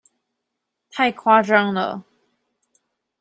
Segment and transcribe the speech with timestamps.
[0.89, 2.03] 太誇張了！